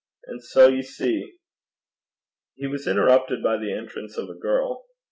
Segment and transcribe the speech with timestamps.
[0.27, 1.37] An' sae ye see'
[2.55, 4.87] He was interrupted by the entrance of a girl.